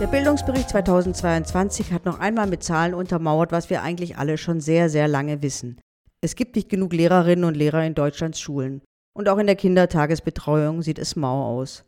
Der 0.00 0.06
Bildungsbericht 0.06 0.68
2022 0.68 1.92
hat 1.92 2.04
noch 2.04 2.20
einmal 2.20 2.46
mit 2.46 2.62
Zahlen 2.62 2.94
untermauert, 2.94 3.50
was 3.50 3.68
wir 3.68 3.82
eigentlich 3.82 4.16
alle 4.16 4.38
schon 4.38 4.60
sehr, 4.60 4.88
sehr 4.88 5.08
lange 5.08 5.42
wissen. 5.42 5.80
Es 6.20 6.36
gibt 6.36 6.54
nicht 6.54 6.68
genug 6.68 6.92
Lehrerinnen 6.92 7.44
und 7.44 7.56
Lehrer 7.56 7.84
in 7.84 7.96
Deutschlands 7.96 8.38
Schulen. 8.38 8.80
Und 9.12 9.28
auch 9.28 9.38
in 9.38 9.48
der 9.48 9.56
Kindertagesbetreuung 9.56 10.82
sieht 10.82 11.00
es 11.00 11.16
mau 11.16 11.46
aus. 11.46 11.84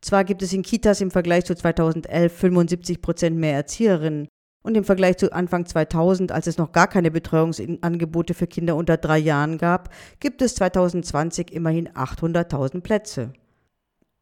Zwar 0.00 0.22
gibt 0.22 0.42
es 0.42 0.52
in 0.52 0.62
Kitas 0.62 1.00
im 1.00 1.10
Vergleich 1.10 1.46
zu 1.46 1.56
2011 1.56 2.32
75 2.32 3.02
Prozent 3.02 3.36
mehr 3.36 3.54
Erzieherinnen 3.54 4.28
und 4.62 4.76
im 4.76 4.84
Vergleich 4.84 5.16
zu 5.16 5.32
Anfang 5.32 5.66
2000, 5.66 6.30
als 6.30 6.46
es 6.46 6.58
noch 6.58 6.70
gar 6.70 6.86
keine 6.86 7.10
Betreuungsangebote 7.10 8.34
für 8.34 8.46
Kinder 8.46 8.76
unter 8.76 8.98
drei 8.98 9.18
Jahren 9.18 9.58
gab, 9.58 9.92
gibt 10.20 10.42
es 10.42 10.54
2020 10.54 11.52
immerhin 11.52 11.88
800.000 11.88 12.82
Plätze. 12.82 13.32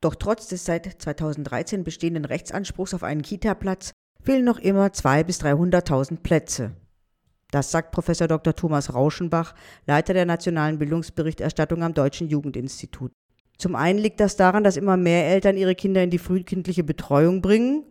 Doch 0.07 0.15
trotz 0.15 0.47
des 0.47 0.65
seit 0.65 1.03
2013 1.03 1.83
bestehenden 1.83 2.25
Rechtsanspruchs 2.25 2.95
auf 2.95 3.03
einen 3.03 3.23
Kita-Platz 3.23 3.91
fehlen 4.23 4.45
noch 4.45 4.61
immer 4.61 4.87
200.000 4.87 5.25
bis 5.25 5.41
300.000 5.41 6.19
Plätze. 6.23 6.77
Das 7.51 7.73
sagt 7.73 7.91
Professor 7.91 8.29
Dr. 8.29 8.55
Thomas 8.55 8.95
Rauschenbach, 8.95 9.57
Leiter 9.85 10.15
der 10.15 10.25
nationalen 10.25 10.79
Bildungsberichterstattung 10.79 11.83
am 11.83 11.93
Deutschen 11.93 12.29
Jugendinstitut. 12.29 13.11
Zum 13.59 13.75
einen 13.75 13.99
liegt 13.99 14.21
das 14.21 14.37
daran, 14.37 14.63
dass 14.63 14.77
immer 14.77 14.97
mehr 14.97 15.27
Eltern 15.27 15.57
ihre 15.57 15.75
Kinder 15.75 16.05
in 16.05 16.11
die 16.11 16.19
frühkindliche 16.19 16.85
Betreuung 16.85 17.43
bringen 17.43 17.83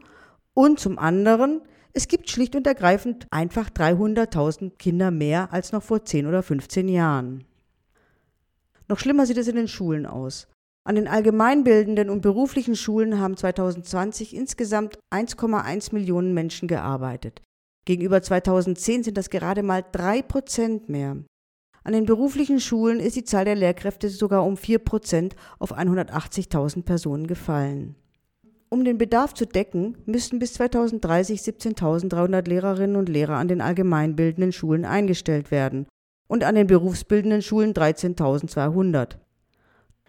und 0.53 0.79
zum 0.79 0.97
anderen, 0.97 1.63
es 1.91 2.07
gibt 2.07 2.29
schlicht 2.29 2.55
und 2.55 2.65
ergreifend 2.65 3.27
einfach 3.29 3.69
300.000 3.69 4.77
Kinder 4.77 5.11
mehr 5.11 5.51
als 5.51 5.73
noch 5.73 5.83
vor 5.83 6.05
10 6.05 6.27
oder 6.27 6.43
15 6.43 6.87
Jahren. 6.87 7.43
Noch 8.87 8.99
schlimmer 8.99 9.25
sieht 9.25 9.37
es 9.37 9.49
in 9.49 9.57
den 9.57 9.67
Schulen 9.67 10.05
aus. 10.05 10.47
An 10.87 10.95
den 10.95 11.07
allgemeinbildenden 11.07 12.11
und 12.11 12.21
beruflichen 12.21 12.75
Schulen 12.75 13.19
haben 13.19 13.35
2020 13.35 14.35
insgesamt 14.35 14.99
1,1 15.11 15.93
Millionen 15.95 16.35
Menschen 16.35 16.67
gearbeitet. 16.67 17.41
Gegenüber 17.85 18.21
2010 18.21 19.03
sind 19.03 19.17
das 19.17 19.31
gerade 19.31 19.63
mal 19.63 19.83
drei 19.91 20.21
Prozent 20.21 20.87
mehr. 20.87 21.17
An 21.83 21.93
den 21.93 22.05
beruflichen 22.05 22.59
Schulen 22.59 22.99
ist 22.99 23.15
die 23.15 23.23
Zahl 23.23 23.45
der 23.45 23.55
Lehrkräfte 23.55 24.09
sogar 24.09 24.45
um 24.45 24.57
vier 24.57 24.77
Prozent 24.77 25.35
auf 25.57 25.75
180.000 25.75 26.83
Personen 26.83 27.25
gefallen. 27.25 27.95
Um 28.69 28.83
den 28.83 28.99
Bedarf 28.99 29.33
zu 29.33 29.45
decken, 29.45 29.97
müssten 30.05 30.37
bis 30.37 30.53
2030 30.53 31.41
17.300 31.41 32.47
Lehrerinnen 32.47 32.95
und 32.95 33.09
Lehrer 33.09 33.37
an 33.37 33.47
den 33.47 33.61
allgemeinbildenden 33.61 34.51
Schulen 34.51 34.85
eingestellt 34.85 35.49
werden 35.49 35.87
und 36.27 36.43
an 36.43 36.55
den 36.55 36.67
berufsbildenden 36.67 37.41
Schulen 37.41 37.73
13.200. 37.73 39.17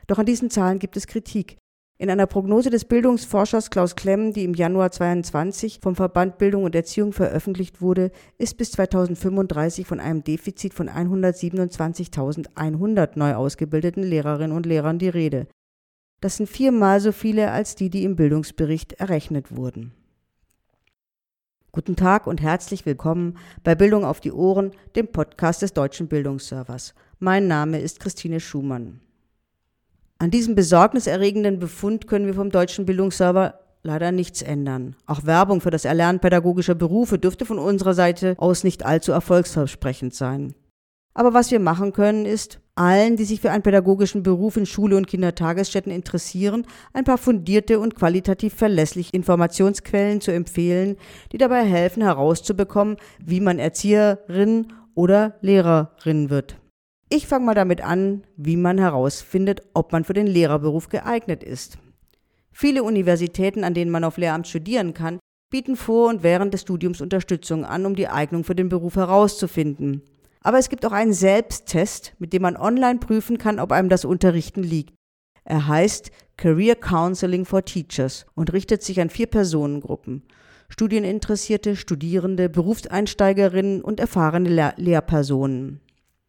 Doch 0.07 0.19
an 0.19 0.27
diesen 0.27 0.51
Zahlen 0.51 0.79
gibt 0.79 0.97
es 0.97 1.07
Kritik. 1.07 1.57
In 1.99 2.11
einer 2.11 2.27
Prognose 2.27 2.69
des 2.69 2.85
Bildungsforschers 2.85 3.71
Klaus 3.71 3.97
Klemm, 3.97 4.35
die 4.35 4.45
im 4.45 4.53
Januar 4.53 4.91
22 4.91 5.81
vom 5.83 5.97
Verband 5.97 6.37
Bildung 6.37 6.65
und 6.65 6.75
Erziehung 6.75 7.15
veröffentlicht 7.15 7.81
wurde, 7.81 8.11
ist 8.37 8.59
bis 8.59 8.73
2035 8.73 9.87
von 9.87 9.99
einem 9.99 10.23
Defizit 10.23 10.75
von 10.75 10.91
127.100 10.91 13.13
neu 13.15 13.35
ausgebildeten 13.35 14.03
Lehrerinnen 14.03 14.55
und 14.55 14.67
Lehrern 14.67 14.99
die 14.99 15.09
Rede. 15.09 15.47
Das 16.21 16.37
sind 16.37 16.51
viermal 16.51 17.01
so 17.01 17.13
viele 17.13 17.51
als 17.51 17.77
die, 17.77 17.89
die 17.89 18.05
im 18.05 18.15
Bildungsbericht 18.15 18.93
errechnet 18.95 19.57
wurden. 19.57 19.95
Guten 21.73 21.97
Tag 21.97 22.27
und 22.27 22.43
herzlich 22.43 22.85
willkommen 22.85 23.39
bei 23.65 23.75
Bildung 23.75 24.05
auf 24.05 24.21
die 24.21 24.33
Ohren, 24.33 24.73
dem 24.97 25.09
Podcast 25.09 25.63
des 25.63 25.73
Deutschen 25.73 26.09
Bildungsservers. 26.09 26.95
Mein 27.19 27.49
Name 27.49 27.81
ist 27.81 28.01
Christine 28.01 28.41
Schumann. 28.41 29.01
An 30.19 30.31
diesem 30.31 30.55
besorgniserregenden 30.55 31.59
Befund 31.59 32.07
können 32.07 32.27
wir 32.27 32.33
vom 32.33 32.51
deutschen 32.51 32.87
Bildungsserver 32.87 33.61
leider 33.83 34.13
nichts 34.13 34.41
ändern. 34.41 34.97
Auch 35.05 35.25
Werbung 35.27 35.61
für 35.61 35.71
das 35.71 35.85
Erlernen 35.85 36.21
pädagogischer 36.21 36.75
Berufe 36.75 37.19
dürfte 37.19 37.45
von 37.45 37.59
unserer 37.59 37.93
Seite 37.93 38.35
aus 38.39 38.65
nicht 38.65 38.85
allzu 38.85 39.13
erfolgsversprechend 39.13 40.15
sein. 40.15 40.55
Aber 41.13 41.35
was 41.35 41.51
wir 41.51 41.61
machen 41.61 41.93
können, 41.93 42.25
ist, 42.25 42.61
allen, 42.75 43.17
die 43.17 43.25
sich 43.25 43.43
für 43.43 43.51
einen 43.51 43.63
pädagogischen 43.63 44.23
Beruf 44.23 44.57
in 44.57 44.67
Schule 44.67 44.97
und 44.97 45.07
Kindertagesstätten 45.07 45.93
interessieren, 45.93 46.67
ein 46.95 47.05
paar 47.05 47.19
fundierte 47.19 47.79
und 47.79 47.95
qualitativ 47.95 48.55
verlässliche 48.55 49.13
Informationsquellen 49.13 50.23
zu 50.23 50.31
empfehlen, 50.31 50.97
die 51.33 51.39
dabei 51.39 51.65
helfen 51.65 52.03
herauszubekommen, 52.03 52.97
wie 53.23 53.41
man 53.41 53.59
Erzieherin 53.59 54.73
oder 54.95 55.37
Lehrerin 55.43 56.31
wird. 56.31 56.57
Ich 57.09 57.29
fange 57.29 57.45
mal 57.45 57.55
damit 57.55 57.83
an, 57.83 58.25
wie 58.37 58.57
man 58.57 58.79
herausfindet, 58.79 59.63
ob 59.75 59.93
man 59.93 60.03
für 60.03 60.13
den 60.13 60.27
Lehrerberuf 60.27 60.89
geeignet 60.89 61.45
ist. 61.45 61.79
Viele 62.51 62.83
Universitäten, 62.83 63.63
an 63.63 63.75
denen 63.75 63.93
man 63.93 64.03
auf 64.03 64.17
Lehramt 64.17 64.49
studieren 64.49 64.93
kann, 64.93 65.21
bieten 65.51 65.77
vor 65.77 66.09
und 66.09 66.25
während 66.25 66.53
des 66.53 66.63
Studiums 66.63 67.01
Unterstützung 67.01 67.65
an, 67.65 67.87
um 67.87 67.95
die 67.95 68.09
Eignung 68.09 68.43
für 68.43 68.57
den 68.57 68.69
Beruf 68.69 68.97
herauszufinden. 68.97 70.03
Aber 70.41 70.59
es 70.59 70.69
gibt 70.69 70.85
auch 70.85 70.93
einen 70.93 71.13
Selbsttest, 71.13 72.15
mit 72.19 72.33
dem 72.33 72.43
man 72.43 72.57
online 72.57 72.99
prüfen 72.99 73.39
kann, 73.39 73.61
ob 73.61 73.71
einem 73.71 73.89
das 73.89 74.05
Unterrichten 74.05 74.65
liegt. 74.65 74.95
Er 75.45 75.69
heißt 75.69 76.11
Career 76.37 76.75
Counseling 76.75 77.45
for 77.45 77.65
Teachers 77.65 78.27
und 78.35 78.53
richtet 78.53 78.83
sich 78.83 79.01
an 79.01 79.11
vier 79.11 79.27
Personengruppen. 79.27 80.25
Studieninteressierte, 80.69 81.77
Studierende, 81.77 82.49
Berufseinsteigerinnen 82.49 83.81
und 83.81 84.01
erfahrene 84.01 84.49
Lehr 84.49 84.75
Lehrpersonen. 84.77 85.81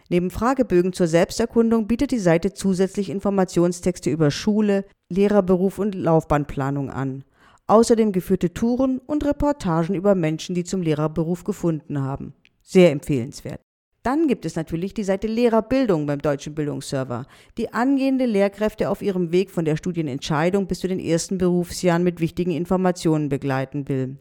Neben 0.09 0.31
Fragebögen 0.31 0.93
zur 0.93 1.07
Selbsterkundung 1.07 1.87
bietet 1.87 2.11
die 2.11 2.19
Seite 2.19 2.53
zusätzlich 2.53 3.09
Informationstexte 3.09 4.09
über 4.09 4.31
Schule, 4.31 4.85
Lehrerberuf 5.09 5.79
und 5.79 5.95
Laufbahnplanung 5.95 6.89
an. 6.89 7.23
Außerdem 7.67 8.13
geführte 8.13 8.53
Touren 8.53 8.99
und 8.99 9.25
Reportagen 9.25 9.95
über 9.95 10.15
Menschen, 10.15 10.55
die 10.55 10.63
zum 10.63 10.81
Lehrerberuf 10.81 11.43
gefunden 11.43 12.01
haben. 12.01 12.33
Sehr 12.61 12.91
empfehlenswert. 12.91 13.59
Dann 14.03 14.29
gibt 14.29 14.45
es 14.45 14.55
natürlich 14.55 14.93
die 14.93 15.03
Seite 15.03 15.27
Lehrerbildung 15.27 16.05
beim 16.05 16.21
Deutschen 16.21 16.55
Bildungsserver, 16.55 17.25
die 17.57 17.73
angehende 17.73 18.25
Lehrkräfte 18.25 18.89
auf 18.89 19.01
ihrem 19.01 19.33
Weg 19.33 19.51
von 19.51 19.65
der 19.65 19.75
Studienentscheidung 19.75 20.67
bis 20.67 20.79
zu 20.79 20.87
den 20.87 20.99
ersten 20.99 21.37
Berufsjahren 21.37 22.03
mit 22.03 22.21
wichtigen 22.21 22.51
Informationen 22.51 23.27
begleiten 23.27 23.89
will. 23.89 24.15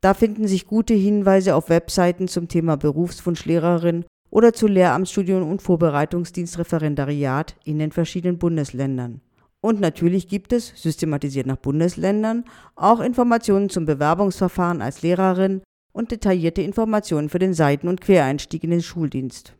Da 0.00 0.14
finden 0.14 0.48
sich 0.48 0.66
gute 0.66 0.94
Hinweise 0.94 1.54
auf 1.54 1.68
Webseiten 1.68 2.26
zum 2.26 2.48
Thema 2.48 2.76
Berufswunschlehrerin 2.76 4.04
oder 4.30 4.52
zu 4.52 4.66
Lehramtsstudium 4.66 5.50
und 5.50 5.62
Vorbereitungsdienstreferendariat 5.62 7.56
in 7.64 7.78
den 7.78 7.92
verschiedenen 7.92 8.38
Bundesländern. 8.38 9.20
Und 9.60 9.80
natürlich 9.80 10.28
gibt 10.28 10.52
es, 10.52 10.72
systematisiert 10.74 11.46
nach 11.46 11.56
Bundesländern, 11.56 12.44
auch 12.76 13.00
Informationen 13.00 13.68
zum 13.68 13.84
Bewerbungsverfahren 13.84 14.80
als 14.80 15.02
Lehrerin 15.02 15.60
und 15.92 16.12
detaillierte 16.12 16.62
Informationen 16.62 17.28
für 17.28 17.38
den 17.38 17.52
Seiten- 17.52 17.88
und 17.88 18.00
Quereinstieg 18.00 18.64
in 18.64 18.70
den 18.70 18.82
Schuldienst. 18.82 19.54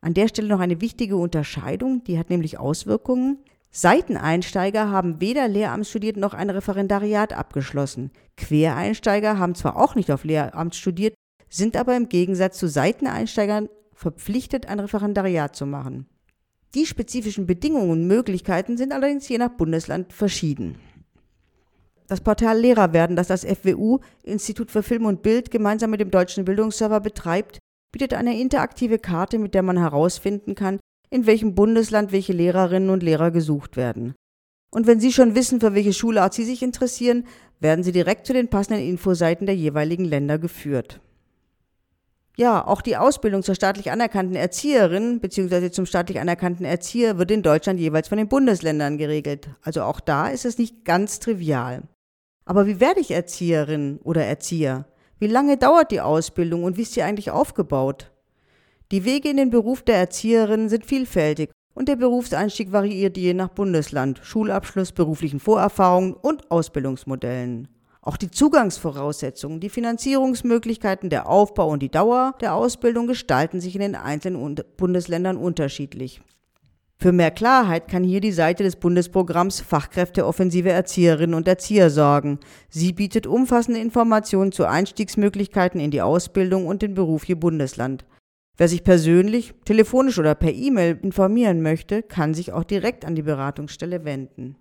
An 0.00 0.14
der 0.14 0.28
Stelle 0.28 0.48
noch 0.48 0.60
eine 0.60 0.80
wichtige 0.80 1.16
Unterscheidung, 1.16 2.04
die 2.04 2.18
hat 2.18 2.30
nämlich 2.30 2.58
Auswirkungen. 2.58 3.38
Seiteneinsteiger 3.70 4.90
haben 4.90 5.20
weder 5.20 5.48
Lehramt 5.48 5.86
studiert 5.86 6.16
noch 6.16 6.32
ein 6.32 6.50
Referendariat 6.50 7.32
abgeschlossen. 7.32 8.10
Quereinsteiger 8.36 9.38
haben 9.38 9.54
zwar 9.54 9.76
auch 9.76 9.94
nicht 9.94 10.12
auf 10.12 10.24
Lehramt 10.24 10.74
studiert, 10.74 11.14
sind 11.56 11.76
aber 11.76 11.96
im 11.96 12.08
Gegensatz 12.08 12.58
zu 12.58 12.68
Seiteneinsteigern 12.68 13.68
verpflichtet, 13.92 14.66
ein 14.66 14.80
Referendariat 14.80 15.54
zu 15.54 15.66
machen. 15.66 16.06
Die 16.74 16.86
spezifischen 16.86 17.46
Bedingungen 17.46 17.90
und 17.90 18.06
Möglichkeiten 18.08 18.76
sind 18.76 18.92
allerdings 18.92 19.28
je 19.28 19.38
nach 19.38 19.50
Bundesland 19.50 20.12
verschieden. 20.12 20.74
Das 22.08 22.20
Portal 22.20 22.58
Lehrer 22.58 22.92
werden, 22.92 23.16
das 23.16 23.28
das 23.28 23.44
FWU, 23.44 24.00
Institut 24.24 24.70
für 24.70 24.82
Film 24.82 25.06
und 25.06 25.22
Bild, 25.22 25.50
gemeinsam 25.50 25.90
mit 25.90 26.00
dem 26.00 26.10
Deutschen 26.10 26.44
Bildungsserver 26.44 27.00
betreibt, 27.00 27.58
bietet 27.92 28.12
eine 28.12 28.38
interaktive 28.38 28.98
Karte, 28.98 29.38
mit 29.38 29.54
der 29.54 29.62
man 29.62 29.78
herausfinden 29.78 30.56
kann, 30.56 30.80
in 31.10 31.26
welchem 31.26 31.54
Bundesland 31.54 32.10
welche 32.10 32.32
Lehrerinnen 32.32 32.90
und 32.90 33.04
Lehrer 33.04 33.30
gesucht 33.30 33.76
werden. 33.76 34.14
Und 34.72 34.88
wenn 34.88 34.98
Sie 34.98 35.12
schon 35.12 35.36
wissen, 35.36 35.60
für 35.60 35.74
welche 35.74 35.92
Schulart 35.92 36.34
Sie 36.34 36.44
sich 36.44 36.62
interessieren, 36.62 37.24
werden 37.60 37.84
Sie 37.84 37.92
direkt 37.92 38.26
zu 38.26 38.32
den 38.32 38.48
passenden 38.48 38.82
Infoseiten 38.82 39.46
der 39.46 39.54
jeweiligen 39.54 40.04
Länder 40.04 40.38
geführt. 40.38 41.00
Ja, 42.36 42.66
auch 42.66 42.82
die 42.82 42.96
Ausbildung 42.96 43.44
zur 43.44 43.54
staatlich 43.54 43.92
anerkannten 43.92 44.34
Erzieherin 44.34 45.20
bzw. 45.20 45.70
zum 45.70 45.86
staatlich 45.86 46.18
anerkannten 46.18 46.64
Erzieher 46.64 47.16
wird 47.16 47.30
in 47.30 47.42
Deutschland 47.42 47.78
jeweils 47.78 48.08
von 48.08 48.18
den 48.18 48.28
Bundesländern 48.28 48.98
geregelt. 48.98 49.50
Also 49.62 49.82
auch 49.82 50.00
da 50.00 50.28
ist 50.28 50.44
es 50.44 50.58
nicht 50.58 50.84
ganz 50.84 51.20
trivial. 51.20 51.82
Aber 52.44 52.66
wie 52.66 52.80
werde 52.80 53.00
ich 53.00 53.12
Erzieherin 53.12 54.00
oder 54.02 54.24
Erzieher? 54.24 54.86
Wie 55.20 55.28
lange 55.28 55.56
dauert 55.56 55.92
die 55.92 56.00
Ausbildung 56.00 56.64
und 56.64 56.76
wie 56.76 56.82
ist 56.82 56.94
sie 56.94 57.02
eigentlich 57.02 57.30
aufgebaut? 57.30 58.10
Die 58.90 59.04
Wege 59.04 59.30
in 59.30 59.36
den 59.36 59.50
Beruf 59.50 59.82
der 59.82 59.96
Erzieherin 59.96 60.68
sind 60.68 60.84
vielfältig 60.84 61.50
und 61.72 61.88
der 61.88 61.96
Berufseinstieg 61.96 62.72
variiert 62.72 63.16
je 63.16 63.32
nach 63.32 63.48
Bundesland, 63.48 64.20
Schulabschluss, 64.24 64.90
beruflichen 64.90 65.38
Vorerfahrungen 65.38 66.14
und 66.14 66.50
Ausbildungsmodellen. 66.50 67.68
Auch 68.06 68.18
die 68.18 68.30
Zugangsvoraussetzungen, 68.30 69.60
die 69.60 69.70
Finanzierungsmöglichkeiten, 69.70 71.08
der 71.08 71.26
Aufbau 71.26 71.70
und 71.70 71.80
die 71.80 71.90
Dauer 71.90 72.34
der 72.42 72.54
Ausbildung 72.54 73.06
gestalten 73.06 73.62
sich 73.62 73.74
in 73.74 73.80
den 73.80 73.94
einzelnen 73.94 74.60
Bundesländern 74.76 75.38
unterschiedlich. 75.38 76.20
Für 76.98 77.12
mehr 77.12 77.30
Klarheit 77.30 77.88
kann 77.88 78.04
hier 78.04 78.20
die 78.20 78.32
Seite 78.32 78.62
des 78.62 78.76
Bundesprogramms 78.76 79.62
Fachkräfteoffensive 79.62 80.68
Erzieherinnen 80.68 81.34
und 81.34 81.48
Erzieher 81.48 81.88
sorgen. 81.88 82.40
Sie 82.68 82.92
bietet 82.92 83.26
umfassende 83.26 83.80
Informationen 83.80 84.52
zu 84.52 84.66
Einstiegsmöglichkeiten 84.66 85.80
in 85.80 85.90
die 85.90 86.02
Ausbildung 86.02 86.66
und 86.66 86.82
den 86.82 86.92
Beruf 86.92 87.24
je 87.24 87.36
Bundesland. 87.36 88.04
Wer 88.58 88.68
sich 88.68 88.84
persönlich, 88.84 89.54
telefonisch 89.64 90.18
oder 90.18 90.34
per 90.34 90.52
E-Mail 90.52 90.98
informieren 91.02 91.62
möchte, 91.62 92.02
kann 92.02 92.34
sich 92.34 92.52
auch 92.52 92.64
direkt 92.64 93.06
an 93.06 93.14
die 93.14 93.22
Beratungsstelle 93.22 94.04
wenden. 94.04 94.56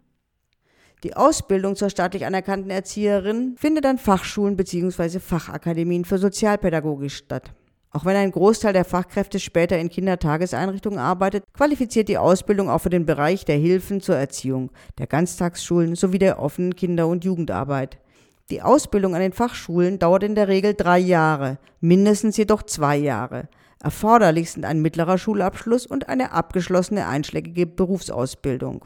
Die 1.04 1.18
Ausbildung 1.18 1.76
zur 1.76 1.90
staatlich 1.90 2.26
anerkannten 2.26 2.70
Erzieherin 2.70 3.56
findet 3.58 3.86
an 3.86 3.98
Fachschulen 3.98 4.56
bzw. 4.56 5.20
Fachakademien 5.20 6.06
für 6.06 6.18
Sozialpädagogik 6.18 7.12
statt. 7.12 7.52
Auch 7.92 8.06
wenn 8.06 8.16
ein 8.16 8.32
Großteil 8.32 8.72
der 8.72 8.86
Fachkräfte 8.86 9.38
später 9.42 9.78
in 9.78 9.90
Kindertageseinrichtungen 9.90 11.00
arbeitet, 11.00 11.44
qualifiziert 11.54 12.08
die 12.08 12.18
Ausbildung 12.18 12.70
auch 12.70 12.80
für 12.80 12.90
den 12.90 13.06
Bereich 13.06 13.44
der 13.44 13.58
Hilfen 13.58 14.00
zur 14.00 14.16
Erziehung, 14.16 14.72
der 14.98 15.08
Ganztagsschulen 15.08 15.96
sowie 15.96 16.20
der 16.20 16.40
offenen 16.40 16.74
Kinder- 16.74 17.10
und 17.10 17.26
Jugendarbeit. 17.26 18.00
Die 18.50 18.62
Ausbildung 18.62 19.14
an 19.14 19.22
den 19.22 19.34
Fachschulen 19.34 20.00
dauert 20.00 20.24
in 20.24 20.36
der 20.36 20.48
Regel 20.48 20.74
drei 20.74 21.00
Jahre, 21.00 21.58
mindestens 21.82 22.38
jedoch 22.38 22.64
zwei 22.64 22.96
Jahre. 22.96 23.50
Erforderlich 23.84 24.52
sind 24.52 24.64
ein 24.64 24.82
mittlerer 24.82 25.18
Schulabschluss 25.18 25.86
und 25.86 26.08
eine 26.08 26.32
abgeschlossene 26.32 27.08
einschlägige 27.08 27.68
Berufsausbildung. 27.68 28.86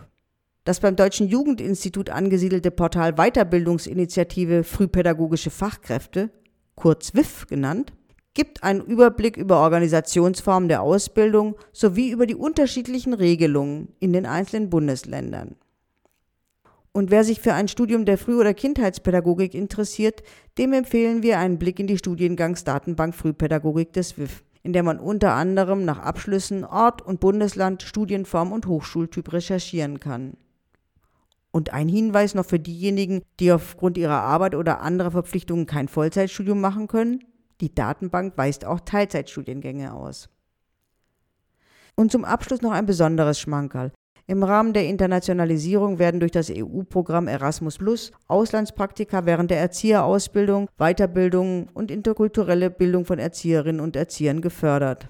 Das 0.67 0.81
beim 0.81 0.97
Deutschen 0.97 1.29
Jugendinstitut 1.29 2.09
angesiedelte 2.09 2.71
Portal 2.71 3.13
Weiterbildungsinitiative 3.13 4.65
Frühpädagogische 4.65 5.49
Fachkräfte, 5.49 6.29
kurz 6.75 7.13
WIF 7.13 7.47
genannt, 7.47 7.93
gibt 8.33 8.63
einen 8.63 8.81
Überblick 8.81 9.37
über 9.37 9.61
Organisationsformen 9.61 10.67
der 10.67 10.81
Ausbildung 10.81 11.55
sowie 11.71 12.11
über 12.11 12.25
die 12.25 12.35
unterschiedlichen 12.35 13.13
Regelungen 13.13 13.93
in 14.01 14.11
den 14.11 14.25
einzelnen 14.25 14.69
Bundesländern. 14.69 15.55
Und 16.91 17.11
wer 17.11 17.23
sich 17.23 17.39
für 17.39 17.53
ein 17.53 17.69
Studium 17.69 18.03
der 18.03 18.17
Früh- 18.17 18.37
oder 18.37 18.53
Kindheitspädagogik 18.53 19.53
interessiert, 19.53 20.21
dem 20.57 20.73
empfehlen 20.73 21.23
wir 21.23 21.39
einen 21.39 21.59
Blick 21.59 21.79
in 21.79 21.87
die 21.87 21.97
Studiengangsdatenbank 21.97 23.15
Frühpädagogik 23.15 23.93
des 23.93 24.17
WIF, 24.17 24.43
in 24.63 24.73
der 24.73 24.83
man 24.83 24.99
unter 24.99 25.31
anderem 25.31 25.85
nach 25.85 25.99
Abschlüssen, 25.99 26.65
Ort 26.65 27.01
und 27.01 27.21
Bundesland, 27.21 27.83
Studienform 27.83 28.51
und 28.51 28.67
Hochschultyp 28.67 29.31
recherchieren 29.31 30.01
kann. 30.01 30.35
Und 31.57 31.73
ein 31.73 31.89
Hinweis 31.89 32.35
noch 32.35 32.45
für 32.45 32.59
diejenigen, 32.59 33.23
die 33.39 33.51
aufgrund 33.51 33.97
ihrer 33.97 34.21
Arbeit 34.21 34.53
oder 34.53 34.81
anderer 34.81 35.09
Verpflichtungen 35.09 35.65
kein 35.65 35.87
Vollzeitstudium 35.87 36.61
machen 36.61 36.87
können. 36.87 37.23
Die 37.61 37.73
Datenbank 37.73 38.37
weist 38.37 38.63
auch 38.63 38.79
Teilzeitstudiengänge 38.79 39.91
aus. 39.91 40.29
Und 41.95 42.11
zum 42.11 42.25
Abschluss 42.25 42.61
noch 42.61 42.73
ein 42.73 42.85
besonderes 42.85 43.39
Schmankerl. 43.39 43.91
Im 44.27 44.43
Rahmen 44.43 44.73
der 44.73 44.85
Internationalisierung 44.85 45.97
werden 45.97 46.19
durch 46.19 46.31
das 46.31 46.51
EU-Programm 46.55 47.27
Erasmus 47.27 47.79
Plus 47.79 48.11
Auslandspraktika 48.27 49.25
während 49.25 49.49
der 49.49 49.59
Erzieherausbildung, 49.59 50.69
Weiterbildung 50.77 51.69
und 51.73 51.89
interkulturelle 51.89 52.69
Bildung 52.69 53.03
von 53.03 53.17
Erzieherinnen 53.17 53.81
und 53.81 53.95
Erziehern 53.95 54.41
gefördert. 54.41 55.09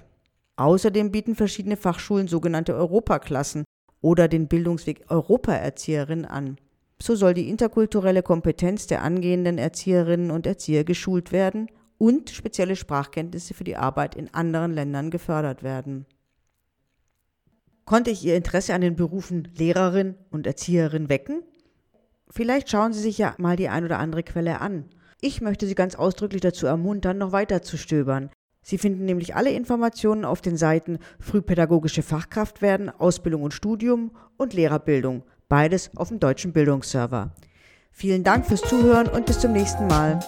Außerdem 0.56 1.10
bieten 1.10 1.34
verschiedene 1.34 1.76
Fachschulen 1.76 2.26
sogenannte 2.26 2.74
Europaklassen 2.74 3.64
oder 4.00 4.28
den 4.28 4.48
Bildungsweg 4.48 5.04
Europaerzieherin 5.08 6.24
an. 6.24 6.56
So 7.00 7.14
soll 7.14 7.34
die 7.34 7.48
interkulturelle 7.48 8.22
Kompetenz 8.22 8.86
der 8.86 9.02
angehenden 9.02 9.58
Erzieherinnen 9.58 10.30
und 10.30 10.46
Erzieher 10.46 10.84
geschult 10.84 11.32
werden 11.32 11.68
und 11.96 12.30
spezielle 12.30 12.76
Sprachkenntnisse 12.76 13.54
für 13.54 13.64
die 13.64 13.76
Arbeit 13.76 14.14
in 14.14 14.32
anderen 14.32 14.72
Ländern 14.72 15.10
gefördert 15.10 15.62
werden. 15.62 16.06
Konnte 17.84 18.10
ich 18.10 18.24
Ihr 18.24 18.36
Interesse 18.36 18.74
an 18.74 18.82
den 18.82 18.96
Berufen 18.96 19.48
Lehrerin 19.56 20.16
und 20.30 20.46
Erzieherin 20.46 21.08
wecken? 21.08 21.42
Vielleicht 22.28 22.70
schauen 22.70 22.92
Sie 22.92 23.00
sich 23.00 23.16
ja 23.18 23.34
mal 23.38 23.56
die 23.56 23.68
ein 23.68 23.84
oder 23.84 23.98
andere 23.98 24.22
Quelle 24.22 24.60
an. 24.60 24.84
Ich 25.20 25.40
möchte 25.40 25.66
Sie 25.66 25.74
ganz 25.74 25.94
ausdrücklich 25.94 26.42
dazu 26.42 26.66
ermuntern, 26.66 27.18
noch 27.18 27.32
weiter 27.32 27.62
zu 27.62 27.76
stöbern. 27.76 28.30
Sie 28.68 28.76
finden 28.76 29.06
nämlich 29.06 29.34
alle 29.34 29.50
Informationen 29.50 30.26
auf 30.26 30.42
den 30.42 30.58
Seiten 30.58 30.98
Frühpädagogische 31.18 32.02
Fachkraft 32.02 32.60
werden, 32.60 32.90
Ausbildung 32.90 33.40
und 33.40 33.54
Studium 33.54 34.10
und 34.36 34.52
Lehrerbildung, 34.52 35.22
beides 35.48 35.90
auf 35.96 36.08
dem 36.08 36.20
deutschen 36.20 36.52
Bildungsserver. 36.52 37.30
Vielen 37.92 38.24
Dank 38.24 38.44
fürs 38.44 38.60
Zuhören 38.60 39.08
und 39.08 39.24
bis 39.24 39.38
zum 39.40 39.52
nächsten 39.52 39.86
Mal. 39.86 40.20